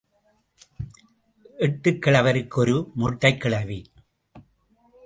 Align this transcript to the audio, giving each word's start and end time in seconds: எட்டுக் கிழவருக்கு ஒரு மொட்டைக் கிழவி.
எட்டுக் 1.57 2.01
கிழவருக்கு 2.01 2.59
ஒரு 2.59 2.91
மொட்டைக் 2.97 3.37
கிழவி. 3.37 3.91